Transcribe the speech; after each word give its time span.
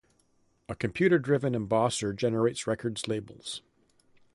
A 0.67 0.73
computer-driven 0.75 1.53
embosser 1.53 2.11
generates 2.15 2.65
records 2.65 3.07
labels. 3.07 3.61